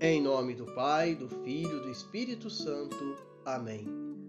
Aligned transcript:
Em 0.00 0.22
nome 0.22 0.54
do 0.54 0.64
Pai, 0.64 1.16
do 1.16 1.28
Filho 1.42 1.78
e 1.78 1.80
do 1.80 1.90
Espírito 1.90 2.48
Santo. 2.48 3.16
Amém. 3.44 3.84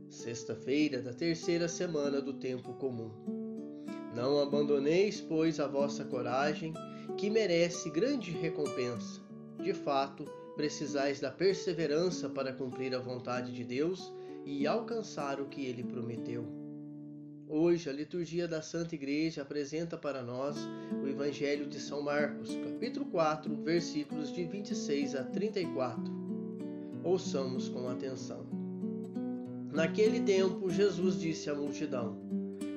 Sexta-feira 0.09 0.99
da 0.99 1.13
terceira 1.13 1.67
semana 1.67 2.19
do 2.19 2.33
tempo 2.33 2.73
comum. 2.73 3.11
Não 4.15 4.41
abandoneis, 4.41 5.21
pois, 5.21 5.59
a 5.59 5.67
vossa 5.67 6.03
coragem, 6.03 6.73
que 7.15 7.29
merece 7.29 7.87
grande 7.91 8.31
recompensa. 8.31 9.21
De 9.61 9.71
fato, 9.71 10.25
precisais 10.55 11.19
da 11.19 11.29
perseverança 11.29 12.27
para 12.27 12.51
cumprir 12.51 12.95
a 12.95 12.99
vontade 12.99 13.53
de 13.53 13.63
Deus 13.63 14.11
e 14.43 14.65
alcançar 14.65 15.39
o 15.39 15.49
que 15.49 15.67
ele 15.67 15.83
prometeu. 15.83 16.58
Hoje, 17.51 17.89
a 17.89 17.93
liturgia 17.93 18.47
da 18.47 18.61
Santa 18.61 18.93
Igreja 18.93 19.41
apresenta 19.41 19.97
para 19.97 20.21
nós 20.21 20.55
o 21.03 21.07
Evangelho 21.07 21.65
de 21.65 21.79
São 21.79 21.99
Marcos, 21.99 22.55
capítulo 22.55 23.07
4, 23.07 23.55
versículos 23.63 24.31
de 24.31 24.45
26 24.45 25.15
a 25.15 25.23
34. 25.23 25.99
Ouçamos 27.03 27.67
com 27.67 27.89
atenção. 27.89 28.45
Naquele 29.73 30.19
tempo, 30.19 30.69
Jesus 30.69 31.19
disse 31.19 31.49
à 31.49 31.55
multidão: 31.55 32.19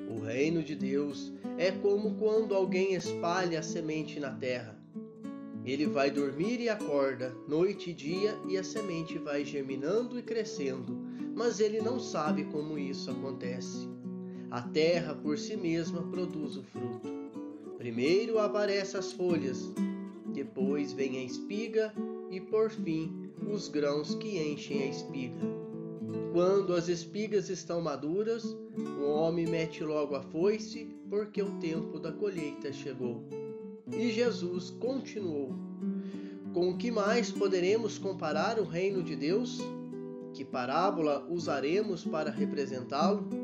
O 0.09 0.21
reino 0.25 0.63
de 0.63 0.75
Deus 0.75 1.31
é 1.59 1.71
como 1.71 2.15
quando 2.15 2.55
alguém 2.55 2.95
espalha 2.95 3.59
a 3.59 3.63
semente 3.63 4.19
na 4.19 4.31
terra. 4.31 4.75
Ele 5.67 5.87
vai 5.87 6.11
dormir 6.11 6.63
e 6.63 6.71
acorda, 6.71 7.37
noite 7.47 7.91
e 7.91 7.95
dia, 7.95 8.35
e 8.49 8.57
a 8.57 8.65
semente 8.65 9.19
vai 9.19 9.45
germinando 9.45 10.19
e 10.19 10.23
crescendo, 10.23 10.99
mas 11.37 11.61
ele 11.61 11.83
não 11.83 12.01
sabe 12.01 12.45
como 12.45 12.79
isso 12.79 13.11
acontece. 13.11 13.93
A 14.53 14.61
terra 14.61 15.15
por 15.15 15.39
si 15.39 15.57
mesma 15.57 16.03
produz 16.03 16.59
o 16.59 16.63
fruto. 16.63 17.09
Primeiro 17.79 18.39
aparecem 18.39 19.01
as 19.01 19.11
folhas, 19.11 19.73
depois 20.27 20.93
vem 20.93 21.17
a 21.17 21.25
espiga 21.25 21.91
e 22.31 22.39
por 22.39 22.69
fim 22.69 23.31
os 23.51 23.69
grãos 23.69 24.15
que 24.15 24.39
enchem 24.39 24.83
a 24.83 24.87
espiga. 24.89 25.41
Quando 26.35 26.75
as 26.75 26.91
espigas 26.91 27.49
estão 27.49 27.81
maduras, 27.81 28.45
o 28.45 29.07
homem 29.07 29.47
mete 29.47 29.83
logo 29.83 30.15
a 30.15 30.21
foice, 30.21 30.85
porque 31.09 31.41
o 31.41 31.59
tempo 31.59 31.99
da 31.99 32.13
colheita 32.13 32.71
chegou. 32.75 33.25
E 33.91 34.11
Jesus 34.11 34.69
continuou: 34.69 35.55
Com 36.53 36.77
que 36.77 36.91
mais 36.91 37.31
poderemos 37.31 37.97
comparar 37.97 38.59
o 38.59 38.65
reino 38.65 39.03
de 39.03 39.17
Deus? 39.17 39.61
Que 40.35 40.45
parábola 40.45 41.27
usaremos 41.31 42.05
para 42.05 42.31
representá-lo? 42.31 43.42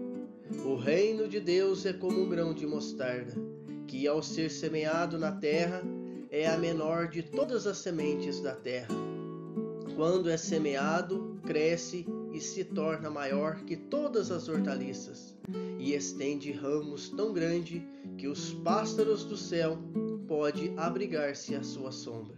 O 0.65 0.77
reino 0.77 1.29
de 1.29 1.41
Deus 1.41 1.85
é 1.85 1.93
como 1.93 2.23
um 2.23 2.29
grão 2.29 2.55
de 2.55 2.67
mostarda, 2.67 3.35
que 3.87 4.09
ao 4.09 4.23
ser 4.23 4.51
semeado 4.51 5.19
na 5.19 5.31
terra 5.31 5.83
é 6.31 6.49
a 6.49 6.57
menor 6.57 7.09
de 7.09 7.23
todas 7.23 7.67
as 7.67 7.79
sementes 7.79 8.41
da 8.41 8.55
terra. 8.55 8.95
Quando 9.95 10.31
é 10.31 10.39
semeado, 10.39 11.39
cresce 11.45 12.07
e 12.33 12.41
se 12.41 12.65
torna 12.65 13.11
maior 13.11 13.63
que 13.65 13.77
todas 13.77 14.31
as 14.31 14.49
hortaliças, 14.49 15.37
e 15.79 15.93
estende 15.93 16.51
ramos 16.51 17.11
tão 17.11 17.33
grande 17.33 17.87
que 18.17 18.27
os 18.27 18.55
pássaros 18.55 19.25
do 19.25 19.37
céu 19.37 19.79
pode 20.27 20.73
abrigar-se 20.79 21.55
à 21.55 21.63
sua 21.63 21.93
sombra. 21.93 22.37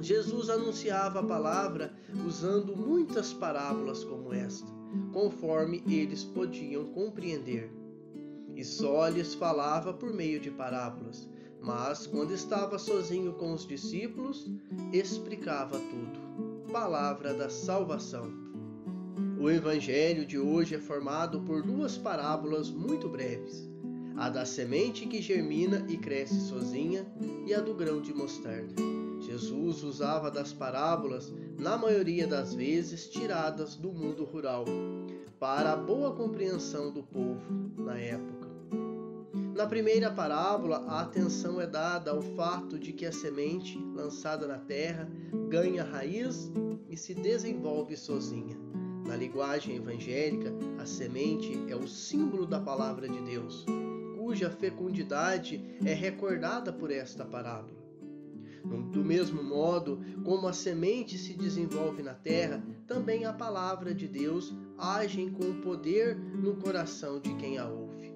Jesus 0.00 0.50
anunciava 0.50 1.20
a 1.20 1.24
palavra 1.24 1.92
usando 2.26 2.76
muitas 2.76 3.32
parábolas 3.32 4.04
como 4.04 4.32
esta 4.32 4.77
conforme 5.12 5.82
eles 5.86 6.24
podiam 6.24 6.86
compreender. 6.86 7.70
E 8.54 8.64
só 8.64 9.08
lhes 9.08 9.34
falava 9.34 9.92
por 9.92 10.12
meio 10.12 10.40
de 10.40 10.50
parábolas, 10.50 11.28
mas 11.60 12.06
quando 12.06 12.32
estava 12.32 12.78
sozinho 12.78 13.32
com 13.34 13.52
os 13.52 13.66
discípulos, 13.66 14.50
explicava 14.92 15.78
tudo. 15.78 16.72
Palavra 16.72 17.34
da 17.34 17.48
salvação. 17.48 18.30
O 19.40 19.48
evangelho 19.48 20.26
de 20.26 20.38
hoje 20.38 20.74
é 20.74 20.80
formado 20.80 21.40
por 21.42 21.62
duas 21.62 21.96
parábolas 21.96 22.70
muito 22.70 23.08
breves: 23.08 23.68
a 24.16 24.28
da 24.28 24.44
semente 24.44 25.06
que 25.06 25.22
germina 25.22 25.86
e 25.88 25.96
cresce 25.96 26.40
sozinha 26.48 27.06
e 27.46 27.54
a 27.54 27.60
do 27.60 27.74
grão 27.74 28.00
de 28.00 28.12
mostarda. 28.12 28.74
Jesus 29.28 29.82
usava 29.82 30.30
das 30.30 30.54
parábolas, 30.54 31.30
na 31.58 31.76
maioria 31.76 32.26
das 32.26 32.54
vezes 32.54 33.06
tiradas 33.10 33.76
do 33.76 33.92
mundo 33.92 34.24
rural, 34.24 34.64
para 35.38 35.74
a 35.74 35.76
boa 35.76 36.14
compreensão 36.14 36.90
do 36.90 37.02
povo 37.02 37.42
na 37.76 37.98
época. 37.98 38.48
Na 39.54 39.66
primeira 39.66 40.10
parábola, 40.10 40.82
a 40.88 41.02
atenção 41.02 41.60
é 41.60 41.66
dada 41.66 42.10
ao 42.10 42.22
fato 42.22 42.78
de 42.78 42.90
que 42.90 43.04
a 43.04 43.12
semente 43.12 43.78
lançada 43.94 44.46
na 44.46 44.56
terra 44.56 45.06
ganha 45.50 45.84
raiz 45.84 46.50
e 46.88 46.96
se 46.96 47.12
desenvolve 47.12 47.98
sozinha. 47.98 48.56
Na 49.06 49.14
linguagem 49.14 49.76
evangélica, 49.76 50.50
a 50.78 50.86
semente 50.86 51.52
é 51.68 51.76
o 51.76 51.86
símbolo 51.86 52.46
da 52.46 52.60
palavra 52.60 53.06
de 53.06 53.20
Deus, 53.20 53.66
cuja 54.16 54.48
fecundidade 54.48 55.62
é 55.84 55.92
recordada 55.92 56.72
por 56.72 56.90
esta 56.90 57.26
parábola. 57.26 57.87
Do 58.64 59.04
mesmo 59.04 59.42
modo 59.42 60.00
como 60.24 60.48
a 60.48 60.52
semente 60.52 61.16
se 61.18 61.34
desenvolve 61.34 62.02
na 62.02 62.14
terra, 62.14 62.62
também 62.86 63.24
a 63.24 63.32
palavra 63.32 63.94
de 63.94 64.08
Deus 64.08 64.54
age 64.76 65.30
com 65.30 65.60
poder 65.60 66.16
no 66.16 66.56
coração 66.56 67.20
de 67.20 67.34
quem 67.34 67.58
a 67.58 67.68
ouve. 67.68 68.12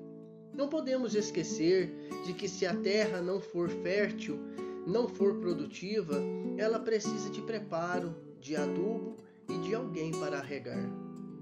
Não 0.54 0.68
podemos 0.68 1.14
esquecer 1.14 1.94
de 2.26 2.34
que 2.34 2.48
se 2.48 2.66
a 2.66 2.74
terra 2.74 3.22
não 3.22 3.40
for 3.40 3.68
fértil, 3.68 4.38
não 4.86 5.08
for 5.08 5.36
produtiva, 5.36 6.20
ela 6.58 6.78
precisa 6.78 7.30
de 7.30 7.40
preparo, 7.40 8.14
de 8.40 8.56
adubo 8.56 9.16
e 9.48 9.58
de 9.58 9.74
alguém 9.74 10.10
para 10.10 10.40
regar. 10.40 10.90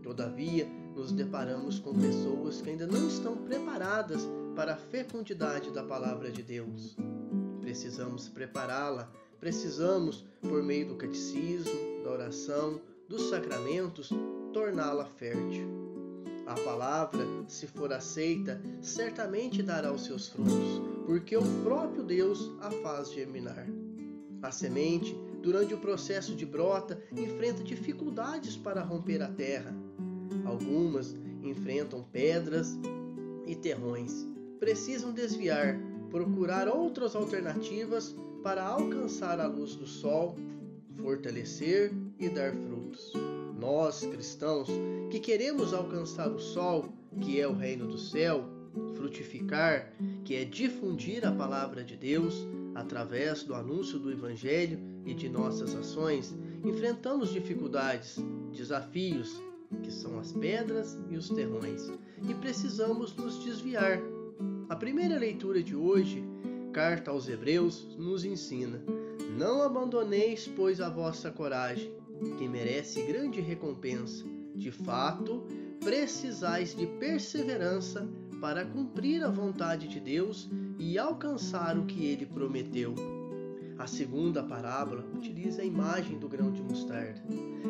Todavia, 0.02 0.68
nos 0.94 1.12
deparamos 1.12 1.78
com 1.78 1.94
pessoas 1.94 2.60
que 2.60 2.70
ainda 2.70 2.86
não 2.86 3.08
estão 3.08 3.36
preparadas 3.36 4.28
para 4.54 4.74
a 4.74 4.76
fecundidade 4.76 5.70
da 5.70 5.82
palavra 5.82 6.30
de 6.30 6.42
Deus 6.42 6.96
precisamos 7.70 8.28
prepará-la, 8.28 9.08
precisamos, 9.38 10.24
por 10.40 10.60
meio 10.60 10.88
do 10.88 10.96
catecismo, 10.96 12.02
da 12.02 12.10
oração, 12.10 12.80
dos 13.08 13.30
sacramentos, 13.30 14.10
torná-la 14.52 15.04
fértil. 15.04 15.68
A 16.48 16.54
palavra, 16.64 17.24
se 17.46 17.68
for 17.68 17.92
aceita, 17.92 18.60
certamente 18.82 19.62
dará 19.62 19.92
os 19.92 20.04
seus 20.04 20.26
frutos, 20.26 20.82
porque 21.06 21.36
o 21.36 21.62
próprio 21.62 22.02
Deus 22.02 22.50
a 22.60 22.72
faz 22.72 23.12
germinar. 23.12 23.68
A 24.42 24.50
semente, 24.50 25.16
durante 25.40 25.72
o 25.72 25.78
processo 25.78 26.34
de 26.34 26.44
brota, 26.44 27.00
enfrenta 27.12 27.62
dificuldades 27.62 28.56
para 28.56 28.82
romper 28.82 29.22
a 29.22 29.28
terra. 29.28 29.72
Algumas 30.44 31.14
enfrentam 31.40 32.02
pedras 32.02 32.76
e 33.46 33.54
terrões. 33.54 34.26
Precisam 34.58 35.12
desviar, 35.12 35.78
procurar 36.10 36.68
outras 36.68 37.14
alternativas 37.14 38.14
para 38.42 38.64
alcançar 38.64 39.40
a 39.40 39.46
luz 39.46 39.76
do 39.76 39.86
sol, 39.86 40.36
fortalecer 40.96 41.92
e 42.18 42.28
dar 42.28 42.52
frutos. 42.52 43.12
Nós, 43.58 44.04
cristãos, 44.06 44.68
que 45.10 45.20
queremos 45.20 45.72
alcançar 45.72 46.28
o 46.28 46.38
sol, 46.38 46.88
que 47.20 47.40
é 47.40 47.46
o 47.46 47.54
reino 47.54 47.86
do 47.86 47.98
céu, 47.98 48.44
frutificar, 48.94 49.92
que 50.24 50.34
é 50.34 50.44
difundir 50.44 51.26
a 51.26 51.32
palavra 51.32 51.84
de 51.84 51.96
Deus 51.96 52.46
através 52.74 53.42
do 53.42 53.54
anúncio 53.54 53.98
do 53.98 54.10
Evangelho 54.10 54.78
e 55.04 55.12
de 55.12 55.28
nossas 55.28 55.74
ações, 55.74 56.34
enfrentamos 56.64 57.30
dificuldades, 57.30 58.18
desafios, 58.52 59.40
que 59.82 59.92
são 59.92 60.18
as 60.18 60.32
pedras 60.32 60.98
e 61.10 61.16
os 61.16 61.28
terrões, 61.30 61.90
e 62.28 62.34
precisamos 62.34 63.14
nos 63.14 63.42
desviar 63.44 64.00
primeira 64.80 65.18
leitura 65.18 65.62
de 65.62 65.76
hoje, 65.76 66.24
carta 66.72 67.10
aos 67.10 67.28
Hebreus, 67.28 67.86
nos 67.98 68.24
ensina: 68.24 68.82
Não 69.36 69.62
abandoneis, 69.62 70.50
pois, 70.56 70.80
a 70.80 70.88
vossa 70.88 71.30
coragem, 71.30 71.92
que 72.38 72.48
merece 72.48 73.02
grande 73.02 73.42
recompensa. 73.42 74.24
De 74.54 74.70
fato, 74.70 75.44
precisais 75.80 76.74
de 76.74 76.86
perseverança 76.86 78.08
para 78.40 78.64
cumprir 78.64 79.22
a 79.22 79.30
vontade 79.30 79.86
de 79.86 80.00
Deus 80.00 80.48
e 80.78 80.98
alcançar 80.98 81.76
o 81.76 81.84
que 81.84 82.06
ele 82.06 82.24
prometeu. 82.24 82.94
A 83.78 83.86
segunda 83.86 84.42
parábola 84.42 85.04
utiliza 85.14 85.60
a 85.60 85.64
imagem 85.64 86.18
do 86.18 86.28
grão 86.28 86.50
de 86.50 86.62
mostarda. 86.62 87.22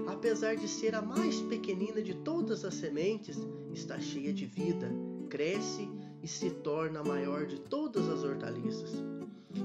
Apesar 0.07 0.55
de 0.55 0.69
ser 0.69 0.95
a 0.95 1.03
mais 1.03 1.41
pequenina 1.43 2.01
de 2.01 2.15
todas 2.15 2.65
as 2.65 2.75
sementes, 2.75 3.37
está 3.73 3.99
cheia 3.99 4.33
de 4.33 4.47
vida, 4.47 4.89
cresce 5.29 5.89
e 6.23 6.29
se 6.29 6.51
torna 6.51 7.01
a 7.01 7.05
maior 7.05 7.47
de 7.47 7.59
todas 7.61 8.09
as 8.09 8.23
hortaliças. 8.23 9.03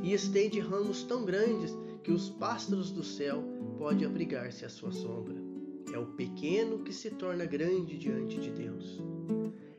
E 0.01 0.13
estende 0.13 0.59
ramos 0.59 1.03
tão 1.03 1.25
grandes 1.25 1.75
que 2.03 2.11
os 2.11 2.29
pássaros 2.29 2.91
do 2.91 3.03
céu 3.03 3.43
podem 3.77 4.05
abrigar-se 4.05 4.65
à 4.65 4.69
sua 4.69 4.91
sombra. 4.91 5.35
É 5.93 5.97
o 5.97 6.07
pequeno 6.07 6.79
que 6.79 6.93
se 6.93 7.09
torna 7.11 7.45
grande 7.45 7.97
diante 7.97 8.39
de 8.39 8.51
Deus. 8.51 9.01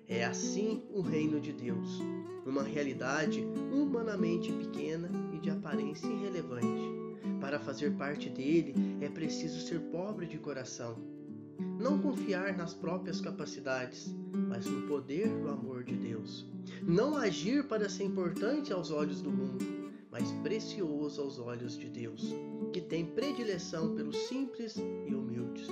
É 0.09 0.25
assim 0.25 0.83
o 0.93 1.01
reino 1.01 1.41
de 1.41 1.53
Deus, 1.53 2.01
uma 2.47 2.63
realidade 2.63 3.45
humanamente 3.73 4.53
pequena 4.53 5.11
e 5.35 5.39
de 5.41 5.51
aparência 5.51 6.07
irrelevante. 6.07 6.95
Para 7.41 7.59
fazer 7.59 7.93
parte 7.97 8.31
dele 8.31 8.75
é 9.01 9.09
preciso 9.09 9.61
ser 9.61 9.81
pobre 9.81 10.27
de 10.27 10.39
coração. 10.39 10.97
Não 11.81 11.99
confiar 11.99 12.57
nas 12.57 12.73
próprias 12.73 13.21
capacidades, 13.21 14.15
mas 14.33 14.67
no 14.67 14.87
poder 14.87 15.29
do 15.29 15.49
amor 15.49 15.83
de 15.83 15.97
Deus. 15.97 16.47
Não 16.83 17.17
agir 17.17 17.65
para 17.65 17.89
ser 17.89 18.05
importante 18.05 18.73
aos 18.73 18.91
olhos 18.91 19.21
do 19.21 19.31
mundo, 19.31 19.65
mas 20.11 20.31
precioso 20.43 21.21
aos 21.21 21.39
olhos 21.39 21.79
de 21.79 21.89
Deus, 21.89 22.35
que 22.73 22.81
tem 22.81 23.05
predileção 23.05 23.95
pelos 23.95 24.17
simples 24.29 24.77
e 24.77 25.15
humildes. 25.15 25.67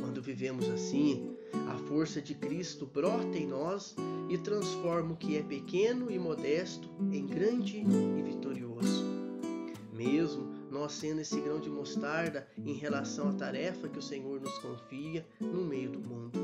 Quando 0.00 0.22
vivemos 0.22 0.68
assim, 0.68 1.36
a 1.68 1.76
força 1.88 2.20
de 2.20 2.34
Cristo 2.34 2.86
brota 2.86 3.36
em 3.36 3.46
nós 3.46 3.94
e 4.28 4.38
transforma 4.38 5.12
o 5.12 5.16
que 5.16 5.36
é 5.36 5.42
pequeno 5.42 6.10
e 6.10 6.18
modesto 6.18 6.88
em 7.12 7.26
grande 7.26 7.78
e 7.78 8.22
vitorioso. 8.22 9.04
Mesmo 9.92 10.52
nós 10.70 10.92
sendo 10.92 11.20
esse 11.20 11.40
grão 11.40 11.60
de 11.60 11.70
mostarda 11.70 12.46
em 12.58 12.74
relação 12.74 13.28
à 13.28 13.32
tarefa 13.32 13.88
que 13.88 13.98
o 13.98 14.02
Senhor 14.02 14.40
nos 14.40 14.58
confia 14.58 15.24
no 15.40 15.64
meio 15.64 15.90
do 15.90 16.00
mundo. 16.00 16.38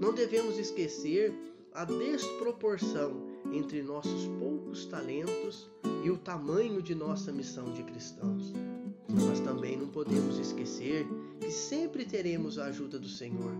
Não 0.00 0.12
devemos 0.12 0.58
esquecer 0.58 1.32
a 1.74 1.84
desproporção 1.84 3.26
entre 3.52 3.82
nossos 3.82 4.28
poucos 4.38 4.86
talentos 4.86 5.68
e 6.04 6.10
o 6.10 6.16
tamanho 6.16 6.80
de 6.80 6.94
nossa 6.94 7.32
missão 7.32 7.72
de 7.72 7.82
cristãos. 7.82 8.52
Mas 9.08 9.40
também 9.40 9.76
não 9.76 9.88
podemos 9.88 10.38
esquecer 10.38 11.04
que 11.40 11.50
sempre 11.50 12.04
teremos 12.04 12.60
a 12.60 12.66
ajuda 12.66 12.96
do 12.96 13.08
Senhor. 13.08 13.52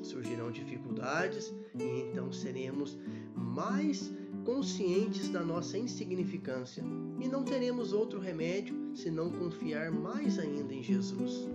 Surgirão 0.00 0.52
dificuldades 0.52 1.52
e 1.74 2.02
então 2.02 2.30
seremos 2.30 2.96
mais 3.34 4.12
conscientes 4.44 5.28
da 5.28 5.42
nossa 5.42 5.76
insignificância 5.76 6.84
e 7.20 7.26
não 7.26 7.42
teremos 7.42 7.92
outro 7.92 8.20
remédio 8.20 8.76
senão 8.94 9.28
confiar 9.28 9.90
mais 9.90 10.38
ainda 10.38 10.72
em 10.72 10.84
Jesus. 10.84 11.48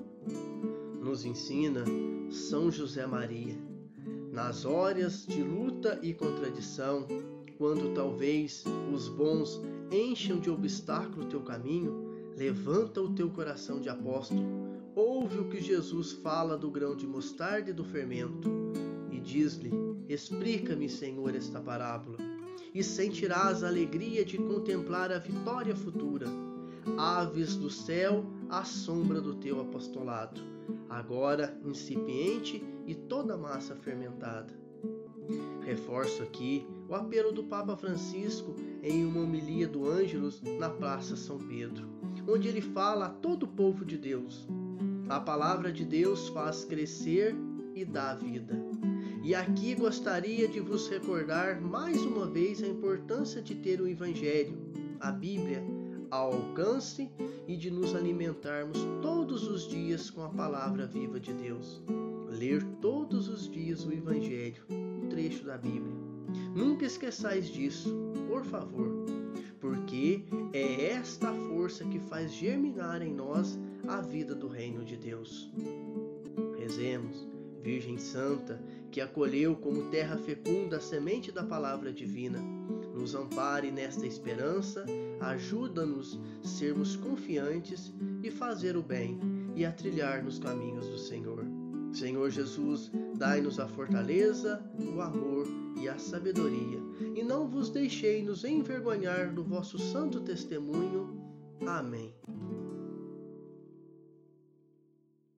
Nos 0.99 1.23
ensina 1.23 1.85
São 2.29 2.69
José 2.69 3.07
Maria. 3.07 3.70
Nas 4.43 4.65
horas 4.65 5.23
de 5.27 5.43
luta 5.43 5.99
e 6.01 6.15
contradição, 6.15 7.07
quando 7.59 7.93
talvez 7.93 8.63
os 8.91 9.07
bons 9.07 9.61
encham 9.91 10.39
de 10.39 10.49
obstáculo 10.49 11.27
o 11.27 11.29
teu 11.29 11.41
caminho, 11.41 12.09
levanta 12.35 12.99
o 12.99 13.13
teu 13.13 13.29
coração 13.29 13.79
de 13.79 13.87
apóstolo, 13.87 14.43
ouve 14.95 15.37
o 15.37 15.47
que 15.47 15.61
Jesus 15.61 16.13
fala 16.13 16.57
do 16.57 16.71
grão 16.71 16.95
de 16.95 17.05
mostarda 17.05 17.69
e 17.69 17.73
do 17.73 17.83
fermento, 17.83 18.49
e 19.11 19.19
diz-lhe: 19.19 19.69
Explica-me, 20.09 20.89
Senhor, 20.89 21.35
esta 21.35 21.61
parábola 21.61 22.17
e 22.73 22.83
sentirás 22.83 23.63
a 23.63 23.67
alegria 23.67 24.25
de 24.25 24.39
contemplar 24.39 25.11
a 25.11 25.19
vitória 25.19 25.75
futura. 25.75 26.25
Aves 26.97 27.55
do 27.55 27.69
céu, 27.69 28.25
à 28.51 28.65
sombra 28.65 29.21
do 29.21 29.33
teu 29.33 29.61
apostolado, 29.61 30.41
agora 30.89 31.57
incipiente 31.65 32.61
e 32.85 32.93
toda 32.93 33.37
massa 33.37 33.77
fermentada. 33.77 34.53
Reforço 35.61 36.21
aqui 36.21 36.67
o 36.89 36.93
apelo 36.93 37.31
do 37.31 37.45
Papa 37.45 37.77
Francisco 37.77 38.53
em 38.83 39.05
uma 39.05 39.21
homilia 39.21 39.69
do 39.69 39.89
Ângelus 39.89 40.41
na 40.59 40.69
Praça 40.69 41.15
São 41.15 41.37
Pedro, 41.37 41.87
onde 42.27 42.49
ele 42.49 42.59
fala 42.59 43.05
a 43.05 43.09
todo 43.09 43.43
o 43.43 43.47
povo 43.47 43.85
de 43.85 43.97
Deus. 43.97 44.45
A 45.07 45.21
palavra 45.21 45.71
de 45.71 45.85
Deus 45.85 46.27
faz 46.27 46.65
crescer 46.65 47.33
e 47.73 47.85
dá 47.85 48.15
vida. 48.15 48.53
E 49.23 49.33
aqui 49.33 49.75
gostaria 49.75 50.47
de 50.47 50.59
vos 50.59 50.89
recordar 50.89 51.61
mais 51.61 52.01
uma 52.01 52.25
vez 52.25 52.61
a 52.61 52.67
importância 52.67 53.41
de 53.41 53.55
ter 53.55 53.79
o 53.79 53.87
Evangelho, 53.87 54.57
a 54.99 55.09
Bíblia, 55.09 55.63
ao 56.11 56.33
alcance 56.33 57.09
e 57.47 57.55
de 57.55 57.71
nos 57.71 57.95
alimentarmos 57.95 58.77
todos 59.01 59.47
os 59.47 59.67
dias 59.67 60.09
com 60.09 60.21
a 60.23 60.29
palavra 60.29 60.85
viva 60.85 61.19
de 61.19 61.33
Deus. 61.33 61.81
Ler 62.27 62.63
todos 62.81 63.29
os 63.29 63.49
dias 63.49 63.85
o 63.85 63.93
Evangelho, 63.93 64.63
um 64.69 65.07
trecho 65.07 65.45
da 65.45 65.57
Bíblia. 65.57 65.95
Nunca 66.55 66.85
esqueçais 66.85 67.47
disso, 67.47 67.95
por 68.27 68.43
favor, 68.43 68.89
porque 69.59 70.25
é 70.53 70.91
esta 70.91 71.31
força 71.33 71.85
que 71.85 71.99
faz 71.99 72.33
germinar 72.33 73.01
em 73.01 73.13
nós 73.13 73.57
a 73.87 74.01
vida 74.01 74.35
do 74.35 74.47
reino 74.47 74.83
de 74.83 74.97
Deus. 74.97 75.51
Rezemos, 76.57 77.27
Virgem 77.61 77.97
Santa, 77.97 78.61
que 78.91 78.99
acolheu 78.99 79.55
como 79.55 79.89
terra 79.89 80.17
fecunda 80.17 80.77
a 80.77 80.81
semente 80.81 81.31
da 81.31 81.43
palavra 81.43 81.91
divina. 81.93 82.39
Nos 83.01 83.15
ampare 83.15 83.71
nesta 83.71 84.05
esperança, 84.05 84.85
ajuda-nos 85.19 86.19
sermos 86.43 86.95
confiantes 86.95 87.91
e 88.21 88.29
fazer 88.29 88.77
o 88.77 88.83
bem 88.83 89.19
e 89.55 89.65
a 89.65 89.71
trilhar 89.71 90.23
nos 90.23 90.37
caminhos 90.37 90.87
do 90.87 90.99
Senhor. 90.99 91.43
Senhor 91.91 92.29
Jesus, 92.29 92.91
dai-nos 93.17 93.59
a 93.59 93.67
fortaleza, 93.67 94.63
o 94.77 95.01
amor 95.01 95.47
e 95.81 95.89
a 95.89 95.97
sabedoria, 95.97 96.77
e 97.15 97.23
não 97.23 97.47
vos 97.47 97.71
deixei 97.71 98.21
nos 98.21 98.43
envergonhar 98.43 99.33
do 99.33 99.43
vosso 99.43 99.79
santo 99.79 100.19
testemunho. 100.21 101.19
Amém. 101.65 102.13